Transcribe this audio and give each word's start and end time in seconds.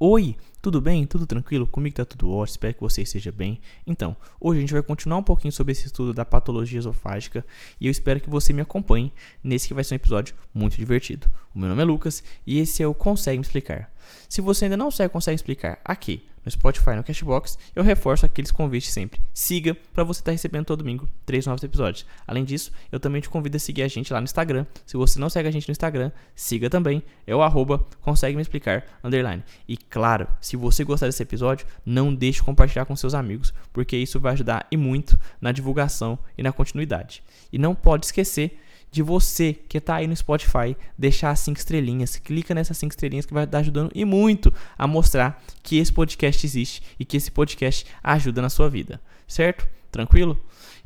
Oi, 0.00 0.36
tudo 0.62 0.80
bem? 0.80 1.04
Tudo 1.04 1.26
tranquilo? 1.26 1.66
Comigo 1.66 1.96
tá 1.96 2.04
tudo 2.04 2.30
ótimo, 2.30 2.52
espero 2.52 2.72
que 2.72 2.80
você 2.80 3.02
esteja 3.02 3.32
bem. 3.32 3.60
Então, 3.84 4.16
hoje 4.40 4.58
a 4.58 4.60
gente 4.60 4.72
vai 4.72 4.80
continuar 4.80 5.18
um 5.18 5.24
pouquinho 5.24 5.50
sobre 5.50 5.72
esse 5.72 5.86
estudo 5.86 6.14
da 6.14 6.24
patologia 6.24 6.78
esofágica 6.78 7.44
e 7.80 7.88
eu 7.88 7.90
espero 7.90 8.20
que 8.20 8.30
você 8.30 8.52
me 8.52 8.62
acompanhe 8.62 9.12
nesse 9.42 9.66
que 9.66 9.74
vai 9.74 9.82
ser 9.82 9.94
um 9.94 9.96
episódio 9.96 10.36
muito 10.54 10.76
divertido. 10.76 11.28
O 11.52 11.58
meu 11.58 11.68
nome 11.68 11.82
é 11.82 11.84
Lucas 11.84 12.22
e 12.46 12.60
esse 12.60 12.80
é 12.80 12.86
o 12.86 12.94
Consegue 12.94 13.38
Me 13.38 13.42
Explicar. 13.42 13.92
Se 14.28 14.40
você 14.40 14.66
ainda 14.66 14.76
não 14.76 14.88
sabe 14.88 15.12
Consegue 15.12 15.34
Explicar 15.34 15.80
aqui 15.84 16.27
no 16.44 16.50
Spotify, 16.50 16.90
no 16.96 17.04
Cashbox, 17.04 17.58
eu 17.74 17.82
reforço 17.82 18.24
aqueles 18.24 18.50
convites 18.50 18.92
sempre. 18.92 19.20
Siga 19.34 19.76
para 19.92 20.04
você 20.04 20.20
estar 20.20 20.30
tá 20.30 20.32
recebendo 20.32 20.64
todo 20.64 20.78
domingo 20.78 21.08
três 21.26 21.46
novos 21.46 21.62
episódios. 21.62 22.06
Além 22.26 22.44
disso, 22.44 22.72
eu 22.90 22.98
também 22.98 23.20
te 23.20 23.28
convido 23.28 23.56
a 23.56 23.60
seguir 23.60 23.82
a 23.82 23.88
gente 23.88 24.12
lá 24.12 24.20
no 24.20 24.24
Instagram. 24.24 24.64
Se 24.86 24.96
você 24.96 25.18
não 25.18 25.28
segue 25.28 25.48
a 25.48 25.52
gente 25.52 25.68
no 25.68 25.72
Instagram, 25.72 26.10
siga 26.34 26.70
também. 26.70 27.02
É 27.26 27.34
o 27.34 27.42
arroba 27.42 27.86
consegue 28.00 28.36
me 28.36 28.42
explicar 28.42 28.84
underline. 29.04 29.42
E 29.68 29.76
claro, 29.76 30.26
se 30.40 30.56
você 30.56 30.84
gostar 30.84 31.06
desse 31.06 31.22
episódio, 31.22 31.66
não 31.84 32.14
deixe 32.14 32.38
de 32.38 32.44
compartilhar 32.44 32.84
com 32.84 32.94
seus 32.94 33.14
amigos, 33.14 33.52
porque 33.72 33.96
isso 33.96 34.20
vai 34.20 34.32
ajudar 34.32 34.66
e 34.70 34.76
muito 34.76 35.18
na 35.40 35.52
divulgação 35.52 36.18
e 36.36 36.42
na 36.42 36.52
continuidade. 36.52 37.22
E 37.52 37.58
não 37.58 37.74
pode 37.74 38.06
esquecer 38.06 38.58
de 38.90 39.02
você 39.02 39.52
que 39.52 39.78
está 39.78 39.96
aí 39.96 40.06
no 40.06 40.16
Spotify 40.16 40.76
deixar 40.96 41.30
as 41.30 41.40
5 41.40 41.58
estrelinhas. 41.58 42.16
Clica 42.16 42.54
nessas 42.54 42.76
5 42.78 42.92
estrelinhas 42.92 43.26
que 43.26 43.34
vai 43.34 43.44
estar 43.44 43.58
ajudando 43.58 43.90
e 43.94 44.04
muito 44.04 44.52
a 44.76 44.86
mostrar 44.86 45.42
que 45.62 45.78
esse 45.78 45.92
podcast 45.92 46.46
existe 46.46 46.82
e 46.98 47.04
que 47.04 47.16
esse 47.16 47.30
podcast 47.30 47.86
ajuda 48.02 48.42
na 48.42 48.48
sua 48.48 48.68
vida. 48.68 49.00
Certo? 49.26 49.68
Tranquilo? 49.90 50.38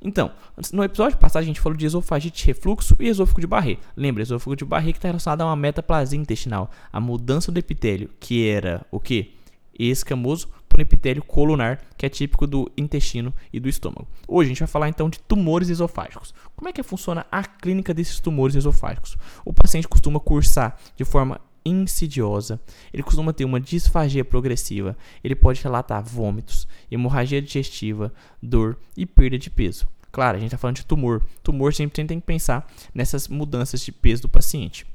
Então, 0.04 0.32
no 0.72 0.82
episódio 0.82 1.16
passado 1.16 1.42
a 1.42 1.46
gente 1.46 1.60
falou 1.60 1.76
de 1.76 1.86
esofagite 1.86 2.46
refluxo 2.46 2.96
e 2.98 3.06
esôfago 3.06 3.40
de 3.40 3.46
Barré. 3.46 3.78
Lembra, 3.96 4.22
esôfago 4.22 4.56
de 4.56 4.64
Barré 4.64 4.92
que 4.92 4.98
está 4.98 5.08
relacionado 5.08 5.42
a 5.42 5.46
uma 5.46 5.56
metaplasia 5.56 6.18
intestinal, 6.18 6.70
a 6.92 7.00
mudança 7.00 7.52
do 7.52 7.58
epitélio, 7.58 8.10
que 8.18 8.48
era 8.48 8.84
o 8.90 8.98
que? 8.98 9.34
Escamoso 9.78 10.48
por 10.72 10.80
um 10.80 10.82
epitélio 10.82 11.22
colunar, 11.22 11.82
que 11.98 12.06
é 12.06 12.08
típico 12.08 12.46
do 12.46 12.72
intestino 12.78 13.34
e 13.52 13.60
do 13.60 13.68
estômago. 13.68 14.08
Hoje 14.26 14.46
a 14.46 14.48
gente 14.48 14.60
vai 14.60 14.68
falar 14.68 14.88
então 14.88 15.10
de 15.10 15.18
tumores 15.18 15.68
esofágicos. 15.68 16.32
Como 16.56 16.66
é 16.66 16.72
que 16.72 16.82
funciona 16.82 17.26
a 17.30 17.44
clínica 17.44 17.92
desses 17.92 18.18
tumores 18.18 18.56
esofágicos? 18.56 19.18
O 19.44 19.52
paciente 19.52 19.86
costuma 19.86 20.18
cursar 20.18 20.78
de 20.96 21.04
forma 21.04 21.38
insidiosa, 21.62 22.58
ele 22.90 23.02
costuma 23.02 23.34
ter 23.34 23.44
uma 23.44 23.60
disfagia 23.60 24.24
progressiva, 24.24 24.96
ele 25.22 25.34
pode 25.34 25.62
relatar 25.62 26.02
vômitos, 26.02 26.66
hemorragia 26.90 27.42
digestiva, 27.42 28.10
dor 28.42 28.78
e 28.96 29.04
perda 29.04 29.38
de 29.38 29.50
peso. 29.50 29.86
Claro, 30.10 30.38
a 30.38 30.40
gente 30.40 30.48
está 30.48 30.58
falando 30.58 30.76
de 30.76 30.86
tumor. 30.86 31.22
Tumor 31.42 31.74
sempre 31.74 32.02
tem 32.06 32.18
que 32.18 32.26
pensar 32.26 32.66
nessas 32.94 33.28
mudanças 33.28 33.82
de 33.82 33.92
peso 33.92 34.22
do 34.22 34.28
paciente. 34.28 34.86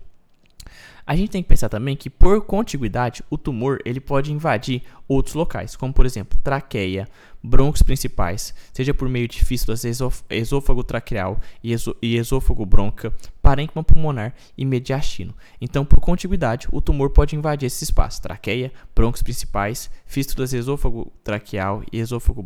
A 1.07 1.15
gente 1.15 1.31
tem 1.31 1.41
que 1.41 1.47
pensar 1.47 1.69
também 1.69 1.95
que 1.95 2.09
por 2.09 2.41
contiguidade 2.41 3.23
o 3.29 3.37
tumor 3.37 3.79
ele 3.85 4.01
pode 4.01 4.33
invadir 4.33 4.83
outros 5.07 5.35
locais, 5.35 5.73
como 5.73 5.93
por 5.93 6.05
exemplo 6.05 6.37
traqueia, 6.43 7.07
broncos 7.41 7.81
principais, 7.81 8.53
seja 8.73 8.93
por 8.93 9.07
meio 9.07 9.27
de 9.27 9.43
fístulas 9.43 9.85
esôfago 10.29 10.83
traqueal 10.83 11.39
e, 11.63 11.73
esôfago 12.15 12.65
bronca, 12.65 13.13
parênquima 13.41 13.83
pulmonar 13.83 14.33
e 14.57 14.65
mediastino. 14.65 15.33
Então, 15.61 15.85
por 15.85 16.01
contiguidade, 16.01 16.67
o 16.71 16.81
tumor 16.81 17.11
pode 17.11 17.35
invadir 17.35 17.67
esse 17.67 17.83
espaço: 17.83 18.21
traqueia, 18.21 18.71
broncos 18.93 19.21
principais, 19.21 19.89
fístulas 20.05 20.51
esôfago 20.51 21.11
traqueal 21.23 21.83
e 21.91 21.99
esôfago 21.99 22.43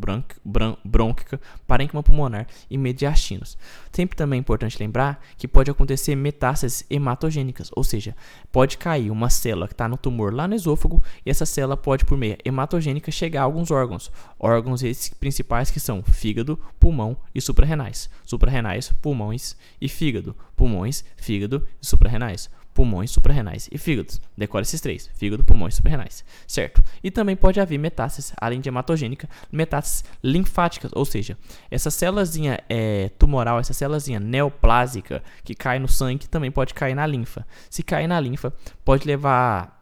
brônquica, 0.86 1.42
parênquima 1.66 2.04
pulmonar 2.04 2.46
e 2.70 2.78
mediastinos. 2.78 3.58
Sempre 3.92 4.16
também 4.16 4.38
é 4.38 4.42
importante 4.42 4.80
lembrar 4.80 5.20
que 5.38 5.48
pode 5.48 5.72
acontecer 5.72 6.16
metástases 6.16 6.86
hematogênicas, 6.90 7.72
ou 7.76 7.84
seja, 7.84 8.16
pode 8.52 8.78
cair 8.78 9.10
uma 9.10 9.30
célula 9.30 9.68
que 9.68 9.74
está 9.74 9.88
no 9.88 9.98
tumor 9.98 10.34
lá 10.34 10.48
no 10.48 10.56
esôfago 10.56 11.02
e 11.26 11.30
essa 11.30 11.46
célula 11.46 11.78
pode, 11.78 12.06
por 12.06 12.18
meio 12.18 12.38
hematogênica, 12.44 13.12
chegar 13.12 13.42
a 13.42 13.44
alguns 13.46 13.72
órgãos. 13.72 14.12
Órgãos 14.40 14.84
esses 14.84 15.10
principais 15.10 15.72
que 15.72 15.80
são 15.80 16.04
fígado, 16.04 16.60
pulmão 16.80 17.18
e 17.34 17.42
suprarrenais. 17.42 18.10
Suprarrenais, 18.26 18.92
pulmões 19.02 19.56
e 19.80 19.88
fígado. 19.88 20.36
Pulmões, 20.56 21.04
fígado 21.16 21.68
e 21.82 21.86
suprarrenais 21.86 22.50
pulmões, 22.74 23.12
suprarrenais 23.12 23.70
e 23.72 23.78
fígados. 23.78 24.22
Decore 24.38 24.64
esses 24.64 24.82
três: 24.82 25.10
fígado, 25.14 25.44
pulmões 25.44 25.76
suprarrenais. 25.76 26.24
Certo? 26.48 26.84
E 27.04 27.12
também 27.12 27.36
pode 27.36 27.60
haver 27.60 27.78
metástases, 27.78 28.34
além 28.40 28.62
de 28.62 28.70
hematogênica, 28.70 29.30
metástases 29.52 30.04
linfáticas, 30.24 30.92
ou 30.94 31.06
seja, 31.06 31.38
essa 31.70 31.92
célazinha 31.92 32.60
é, 32.70 33.10
tumoral, 33.18 33.60
essa 33.60 33.74
célazinha 33.74 34.20
neoplásica 34.20 35.24
que 35.44 35.56
cai 35.56 35.80
no 35.80 35.88
sangue 35.88 36.28
também 36.28 36.52
pode 36.52 36.74
cair 36.74 36.96
na 36.96 37.06
linfa. 37.06 37.46
Se 37.70 37.84
cair 37.84 38.08
na 38.08 38.20
linfa, 38.20 38.54
pode 38.84 39.06
levar 39.06 39.81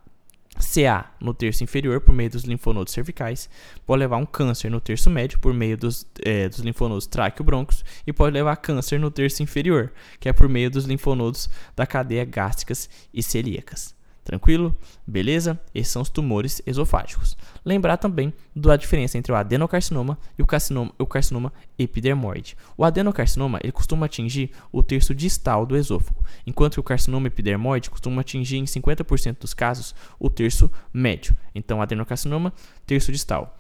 CA 0.60 1.12
no 1.20 1.34
terço 1.34 1.64
inferior 1.64 2.02
por 2.02 2.14
meio 2.14 2.30
dos 2.30 2.44
linfonodos 2.44 2.94
cervicais, 2.94 3.50
pode 3.86 4.00
levar 4.00 4.18
um 4.18 4.26
câncer 4.26 4.70
no 4.70 4.82
terço 4.82 5.10
médio 5.10 5.40
por 5.40 5.54
meio 5.54 5.78
dos, 5.78 6.06
é, 6.24 6.48
dos 6.50 6.60
linfonodos 6.60 7.08
tráqueo-broncos 7.08 7.84
e 8.06 8.14
pode 8.14 8.34
levar 8.34 8.56
câncer 8.58 9.00
no 9.00 9.10
terço 9.10 9.42
inferior, 9.42 9.92
que 10.20 10.30
é 10.30 10.34
por 10.34 10.48
meio 10.50 10.70
dos 10.70 10.86
linfonodos 10.86 11.50
da 11.76 11.88
cadeia 11.88 12.26
gástricas 12.26 12.90
e 13.14 13.24
celíacas. 13.24 13.99
Tranquilo? 14.30 14.76
Beleza? 15.08 15.60
Esses 15.74 15.92
são 15.92 16.04
os 16.04 16.10
tumores 16.10 16.62
esofágicos. 16.64 17.36
Lembrar 17.66 17.98
também 17.98 18.32
da 18.56 18.76
diferença 18.76 19.18
entre 19.18 19.32
o 19.32 19.36
adenocarcinoma 19.36 20.20
e 20.38 20.44
o 20.44 20.46
carcinoma, 20.46 20.94
o 21.00 21.06
carcinoma 21.08 21.52
epidermoide. 21.80 22.56
O 22.78 22.86
adenocarcinoma 22.86 23.60
ele 23.64 23.72
costuma 23.72 24.06
atingir 24.06 24.52
o 24.72 24.84
terço 24.84 25.16
distal 25.16 25.66
do 25.66 25.76
esôfago, 25.76 26.24
enquanto 26.46 26.74
que 26.74 26.80
o 26.80 26.84
carcinoma 26.84 27.26
epidermoide 27.26 27.90
costuma 27.90 28.22
atingir 28.22 28.58
em 28.58 28.66
50% 28.66 29.40
dos 29.40 29.56
casos 29.56 29.96
o 30.20 30.30
terço 30.30 30.72
médio. 30.94 31.36
Então, 31.56 31.82
adenocarcinoma, 31.82 32.54
terço 32.86 33.12
distal. 33.12 33.58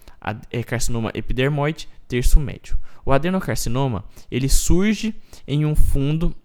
É, 0.51 0.61
carcinoma 0.61 1.09
epidermoide, 1.15 1.89
terço 2.07 2.39
médio. 2.39 2.77
O 3.03 3.11
adenocarcinoma 3.11 4.05
ele 4.29 4.47
surge 4.47 5.15
em 5.47 5.65
um 5.65 5.73
fundo 5.73 6.35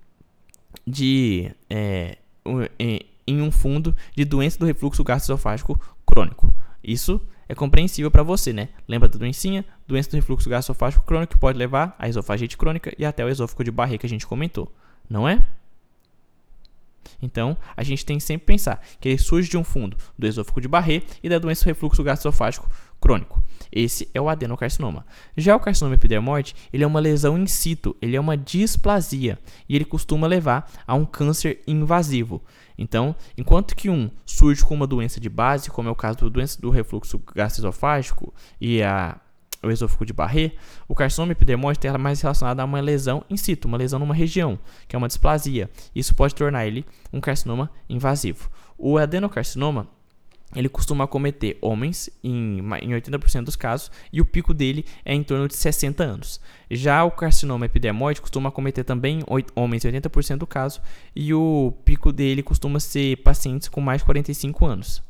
de 0.87 1.51
é, 1.69 2.17
em 3.27 3.41
um 3.41 3.51
fundo 3.51 3.95
de 4.15 4.25
doença 4.25 4.59
do 4.59 4.67
refluxo 4.67 5.03
gastroesofágico 5.05 5.81
crônico. 6.07 6.55
Isso 6.83 7.21
é 7.49 7.55
compreensível 7.55 8.11
para 8.11 8.23
você, 8.23 8.53
né? 8.53 8.69
Lembra 8.89 9.09
da 9.09 9.19
doencinha? 9.19 9.65
Doença 9.87 10.11
do 10.11 10.17
refluxo 10.17 10.49
gastroesofágico 10.49 11.05
crônico 11.05 11.35
que 11.35 11.39
pode 11.39 11.59
levar 11.59 11.95
à 11.99 12.09
esofagite 12.09 12.57
crônica 12.57 12.93
e 12.99 13.05
até 13.05 13.25
o 13.25 13.29
esôfago 13.29 13.65
de 13.65 13.71
barriga 13.71 13.99
que 13.99 14.07
a 14.07 14.09
gente 14.09 14.27
comentou, 14.27 14.73
não 15.09 15.29
é? 15.29 15.47
Então, 17.21 17.57
a 17.77 17.83
gente 17.83 18.05
tem 18.05 18.19
que 18.19 18.25
sempre 18.25 18.47
pensar 18.47 18.81
que 19.01 19.09
ele 19.09 19.19
surge 19.19 19.49
de 19.49 19.57
um 19.57 19.65
fundo 19.65 19.97
do 20.19 20.27
esôfago 20.27 20.61
de 20.61 20.69
Barré 20.69 21.03
e 21.23 21.29
da 21.29 21.39
doença 21.39 21.65
do 21.65 21.69
refluxo 21.69 22.03
gastroesofágico 22.03 22.69
crônico. 23.01 23.43
Esse 23.71 24.09
é 24.15 24.21
o 24.21 24.29
adenocarcinoma. 24.29 25.05
Já 25.37 25.55
o 25.55 25.61
carcinoma 25.61 25.95
epidermoide, 25.95 26.55
ele 26.73 26.85
é 26.85 26.87
uma 26.87 27.01
lesão 27.01 27.37
in 27.37 27.47
situ, 27.47 27.95
ele 28.01 28.17
é 28.17 28.21
uma 28.21 28.37
displasia 28.37 29.39
e 29.69 29.75
ele 29.75 29.85
costuma 29.85 30.27
levar 30.27 30.71
a 30.87 30.95
um 30.95 31.05
câncer 31.05 31.61
invasivo. 31.67 32.43
Então, 32.79 33.15
enquanto 33.37 33.77
que 33.77 33.91
um 33.91 34.11
surge 34.25 34.65
com 34.65 34.75
uma 34.75 34.87
doença 34.87 35.21
de 35.21 35.29
base, 35.29 35.71
como 35.71 35.89
é 35.89 35.93
o 35.93 35.97
caso 35.97 36.19
da 36.19 36.29
doença 36.29 36.61
do 36.61 36.71
refluxo 36.71 37.21
gastroesofágico 37.35 38.33
e 38.61 38.83
a 38.83 39.21
o 39.65 39.71
esôfago 39.71 40.05
de 40.05 40.13
Barré, 40.13 40.53
o 40.87 40.95
carcinoma 40.95 41.33
epidermoide 41.33 41.79
está 41.79 41.97
mais 41.99 42.21
relacionado 42.21 42.61
a 42.61 42.65
uma 42.65 42.81
lesão 42.81 43.25
in 43.31 43.37
situ, 43.37 43.67
uma 43.67 43.77
lesão 43.77 43.99
numa 43.99 44.15
região, 44.15 44.59
que 44.87 44.95
é 44.95 44.99
uma 44.99 45.09
displasia. 45.09 45.71
Isso 45.95 46.15
pode 46.15 46.35
tornar 46.35 46.67
ele 46.67 46.85
um 47.13 47.21
carcinoma 47.21 47.71
invasivo. 47.89 48.51
O 48.77 48.99
adenocarcinoma 48.99 49.89
ele 50.55 50.69
costuma 50.69 51.05
acometer 51.05 51.59
homens 51.61 52.09
em, 52.23 52.59
em 52.59 52.91
80% 52.91 53.45
dos 53.45 53.57
casos 53.57 53.91
e 54.13 54.21
o 54.21 54.25
pico 54.25 54.55
dele 54.55 54.85
é 55.05 55.13
em 55.13 55.23
torno 55.23 55.49
de 55.49 55.57
60 55.57 56.03
anos. 56.03 56.41
Já 56.71 57.03
o 57.05 57.11
carcinoma 57.11 57.67
epidermoide 57.67 58.21
costuma 58.21 58.49
acometer 58.51 58.85
também 58.85 59.21
homens 59.55 59.85
em 59.85 59.91
80% 59.91 60.39
do 60.39 60.47
caso 60.47 60.81
e 61.15 61.35
o 61.35 61.75
pico 61.85 62.13
dele 62.13 62.43
costuma 62.43 62.79
ser 62.79 63.17
pacientes 63.19 63.69
com 63.69 63.81
mais 63.81 64.01
de 64.01 64.05
45 64.05 64.65
anos, 64.65 65.03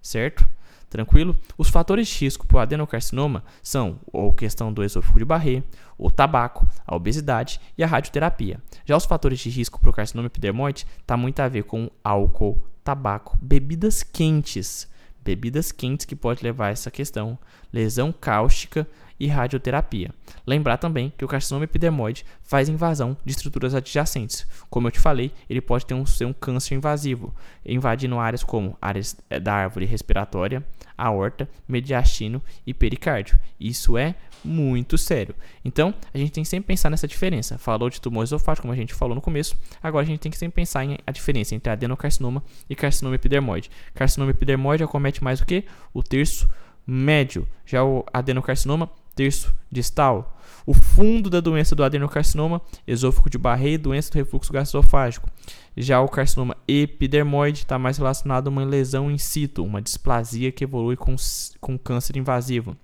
certo? 0.00 0.48
Tranquilo? 0.92 1.34
Os 1.56 1.70
fatores 1.70 2.06
de 2.06 2.26
risco 2.26 2.46
para 2.46 2.58
o 2.58 2.60
adenocarcinoma 2.60 3.42
são 3.62 3.98
a 4.12 4.34
questão 4.34 4.70
do 4.70 4.84
esôfago 4.84 5.18
de 5.18 5.24
Barré, 5.24 5.62
o 5.96 6.10
tabaco, 6.10 6.68
a 6.86 6.94
obesidade 6.94 7.58
e 7.78 7.82
a 7.82 7.86
radioterapia. 7.86 8.60
Já 8.84 8.94
os 8.94 9.06
fatores 9.06 9.38
de 9.38 9.48
risco 9.48 9.80
para 9.80 9.88
o 9.88 9.92
carcinoma 9.92 10.26
epidermoide 10.26 10.86
está 11.00 11.16
muito 11.16 11.40
a 11.40 11.48
ver 11.48 11.62
com 11.64 11.90
álcool, 12.04 12.62
tabaco, 12.84 13.38
bebidas 13.40 14.02
quentes, 14.02 14.86
bebidas 15.24 15.72
quentes 15.72 16.04
que 16.04 16.14
pode 16.14 16.44
levar 16.44 16.66
a 16.66 16.72
essa 16.72 16.90
questão, 16.90 17.38
lesão 17.72 18.12
cáustica 18.12 18.86
e 19.22 19.28
radioterapia. 19.28 20.10
Lembrar 20.44 20.78
também 20.78 21.12
que 21.16 21.24
o 21.24 21.28
carcinoma 21.28 21.64
epidermoide 21.64 22.26
faz 22.42 22.68
invasão 22.68 23.16
de 23.24 23.30
estruturas 23.30 23.72
adjacentes. 23.72 24.44
Como 24.68 24.88
eu 24.88 24.90
te 24.90 24.98
falei, 24.98 25.30
ele 25.48 25.60
pode 25.60 25.86
ter 25.86 25.94
um, 25.94 26.04
ser 26.04 26.24
um 26.24 26.32
câncer 26.32 26.74
invasivo, 26.74 27.32
invadindo 27.64 28.18
áreas 28.18 28.42
como 28.42 28.76
áreas 28.82 29.16
eh, 29.30 29.38
da 29.38 29.54
árvore 29.54 29.86
respiratória, 29.86 30.66
aorta, 30.98 31.48
mediastino 31.68 32.42
e 32.66 32.74
pericárdio. 32.74 33.38
Isso 33.60 33.96
é 33.96 34.16
muito 34.44 34.98
sério. 34.98 35.36
Então, 35.64 35.94
a 36.12 36.18
gente 36.18 36.32
tem 36.32 36.42
que 36.42 36.50
sempre 36.50 36.66
pensar 36.66 36.90
nessa 36.90 37.06
diferença. 37.06 37.56
Falou 37.58 37.88
de 37.88 38.00
tumor 38.00 38.24
esofágico, 38.24 38.62
como 38.62 38.72
a 38.72 38.76
gente 38.76 38.92
falou 38.92 39.14
no 39.14 39.20
começo. 39.20 39.56
Agora 39.80 40.02
a 40.02 40.06
gente 40.06 40.18
tem 40.18 40.32
que 40.32 40.38
sempre 40.38 40.56
pensar 40.56 40.84
em 40.84 40.98
a 41.06 41.12
diferença 41.12 41.54
entre 41.54 41.70
adenocarcinoma 41.70 42.42
e 42.68 42.74
carcinoma 42.74 43.14
epidermoide. 43.14 43.70
Carcinoma 43.94 44.32
epidermoide 44.32 44.82
acomete 44.82 45.22
mais 45.22 45.40
o 45.40 45.46
que? 45.46 45.64
O 45.94 46.02
terço 46.02 46.48
médio. 46.84 47.46
Já 47.64 47.84
o 47.84 48.04
adenocarcinoma, 48.12 48.90
terço 49.14 49.54
distal. 49.70 50.38
O 50.64 50.72
fundo 50.72 51.28
da 51.28 51.40
doença 51.40 51.74
do 51.74 51.82
adenocarcinoma, 51.82 52.62
esôfago 52.86 53.28
de 53.28 53.38
Barré, 53.38 53.76
doença 53.76 54.10
do 54.12 54.16
refluxo 54.16 54.52
gastroesofágico. 54.52 55.28
Já 55.76 56.00
o 56.00 56.08
carcinoma 56.08 56.56
epidermoide 56.68 57.60
está 57.60 57.78
mais 57.78 57.98
relacionado 57.98 58.46
a 58.46 58.50
uma 58.50 58.64
lesão 58.64 59.10
in 59.10 59.18
situ, 59.18 59.64
uma 59.64 59.82
displasia 59.82 60.52
que 60.52 60.64
evolui 60.64 60.96
com, 60.96 61.16
com 61.60 61.78
câncer 61.78 62.16
invasivo. 62.16 62.76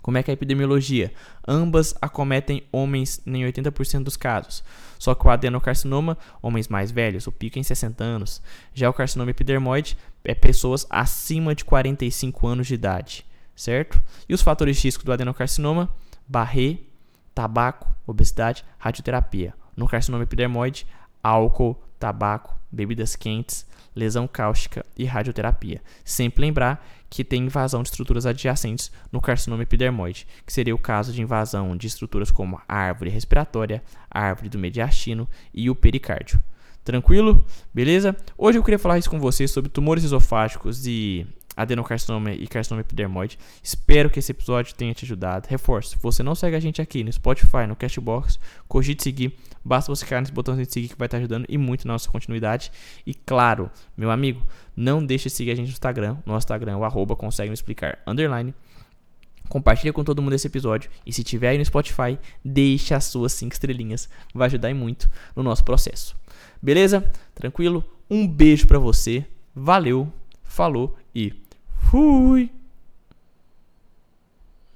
Como 0.00 0.16
é 0.16 0.22
que 0.22 0.30
é 0.30 0.32
a 0.32 0.34
epidemiologia? 0.34 1.12
Ambas 1.46 1.94
acometem 2.00 2.62
homens 2.72 3.20
em 3.26 3.44
80% 3.44 4.02
dos 4.02 4.16
casos. 4.16 4.62
Só 4.98 5.14
que 5.14 5.26
o 5.26 5.30
adenocarcinoma, 5.30 6.16
homens 6.40 6.68
mais 6.68 6.90
velhos, 6.90 7.26
o 7.26 7.32
pico 7.32 7.58
é 7.58 7.60
em 7.60 7.62
60 7.62 8.02
anos. 8.02 8.40
Já 8.72 8.88
o 8.88 8.94
carcinoma 8.94 9.30
epidermoide 9.30 9.96
é 10.24 10.34
pessoas 10.34 10.86
acima 10.88 11.54
de 11.54 11.64
45 11.64 12.46
anos 12.46 12.66
de 12.66 12.74
idade, 12.74 13.26
certo? 13.54 14.02
E 14.28 14.34
os 14.34 14.42
fatores 14.42 14.76
de 14.76 14.84
risco 14.84 15.04
do 15.04 15.12
adenocarcinoma? 15.12 15.88
Barré, 16.26 16.78
tabaco, 17.34 17.88
obesidade, 18.06 18.64
radioterapia. 18.78 19.54
No 19.76 19.88
carcinoma 19.88 20.24
epidermoide, 20.24 20.86
álcool, 21.22 21.76
tabaco, 21.98 22.58
bebidas 22.70 23.16
quentes, 23.16 23.66
lesão 23.94 24.26
cáustica 24.26 24.84
e 24.96 25.04
radioterapia. 25.04 25.82
Sempre 26.04 26.42
lembrar 26.42 26.84
que 27.08 27.22
tem 27.22 27.44
invasão 27.44 27.82
de 27.82 27.90
estruturas 27.90 28.26
adjacentes 28.26 28.90
no 29.12 29.20
carcinoma 29.20 29.62
epidermoide, 29.62 30.26
que 30.44 30.52
seria 30.52 30.74
o 30.74 30.78
caso 30.78 31.12
de 31.12 31.22
invasão 31.22 31.76
de 31.76 31.86
estruturas 31.86 32.30
como 32.30 32.60
a 32.68 32.76
árvore 32.76 33.10
respiratória, 33.10 33.82
a 34.10 34.20
árvore 34.20 34.48
do 34.48 34.58
mediastino 34.58 35.28
e 35.52 35.70
o 35.70 35.74
pericárdio. 35.74 36.42
Tranquilo? 36.84 37.44
Beleza? 37.72 38.16
Hoje 38.36 38.58
eu 38.58 38.62
queria 38.62 38.78
falar 38.78 38.98
isso 38.98 39.08
com 39.08 39.18
vocês 39.18 39.50
sobre 39.50 39.70
tumores 39.70 40.04
esofágicos 40.04 40.86
e 40.86 41.26
adenocarcinoma 41.56 42.32
e 42.32 42.46
carcinoma 42.46 42.80
epidermoide. 42.80 43.38
Espero 43.62 44.10
que 44.10 44.18
esse 44.18 44.32
episódio 44.32 44.74
tenha 44.74 44.94
te 44.94 45.04
ajudado. 45.04 45.46
Reforço, 45.48 45.90
se 45.90 45.98
você 45.98 46.22
não 46.22 46.34
segue 46.34 46.56
a 46.56 46.60
gente 46.60 46.80
aqui 46.80 47.04
no 47.04 47.12
Spotify, 47.12 47.66
no 47.68 47.76
Cashbox, 47.76 48.38
cogite 48.68 49.02
seguir. 49.02 49.36
Basta 49.64 49.90
você 49.90 50.04
clicar 50.04 50.20
nesse 50.20 50.32
botãozinho 50.32 50.66
de 50.66 50.72
seguir 50.72 50.88
que 50.88 50.98
vai 50.98 51.06
estar 51.06 51.18
ajudando 51.18 51.46
e 51.48 51.56
muito 51.56 51.86
na 51.86 51.94
nossa 51.94 52.10
continuidade. 52.10 52.70
E 53.06 53.14
claro, 53.14 53.70
meu 53.96 54.10
amigo, 54.10 54.46
não 54.76 55.04
deixe 55.04 55.28
de 55.28 55.34
seguir 55.34 55.52
a 55.52 55.54
gente 55.54 55.68
no 55.68 55.72
Instagram. 55.72 56.18
Nosso 56.26 56.44
Instagram 56.44 56.72
é 56.72 56.76
o 56.76 56.84
arroba 56.84 57.16
consegue 57.16 57.48
me 57.48 57.54
explicar, 57.54 57.98
underline. 58.06 58.54
Compartilha 59.48 59.92
com 59.92 60.02
todo 60.02 60.22
mundo 60.22 60.34
esse 60.34 60.46
episódio. 60.46 60.90
E 61.06 61.12
se 61.12 61.22
tiver 61.22 61.50
aí 61.50 61.58
no 61.58 61.64
Spotify, 61.64 62.18
deixe 62.44 62.94
as 62.94 63.04
suas 63.04 63.32
5 63.34 63.52
estrelinhas. 63.52 64.08
Vai 64.34 64.46
ajudar 64.46 64.74
muito 64.74 65.10
no 65.36 65.42
nosso 65.42 65.64
processo. 65.64 66.16
Beleza? 66.62 67.12
Tranquilo? 67.34 67.84
Um 68.10 68.26
beijo 68.26 68.66
para 68.66 68.78
você. 68.78 69.24
Valeu, 69.54 70.12
falou 70.42 70.96
e 71.14 71.32
Fui! 71.90 72.50